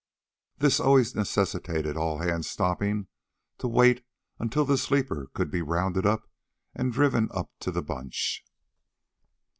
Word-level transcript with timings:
This 0.57 0.79
always 0.79 1.13
necessitated 1.13 1.95
all 1.95 2.17
hands 2.17 2.49
stopping 2.49 3.05
to 3.59 3.67
wait 3.67 4.03
until 4.39 4.65
the 4.65 4.75
sleeper 4.75 5.29
could 5.35 5.51
be 5.51 5.61
rounded 5.61 6.07
up 6.07 6.27
and 6.73 6.91
driven 6.91 7.29
up 7.33 7.51
to 7.59 7.69
the 7.69 7.83
bunch. 7.83 8.43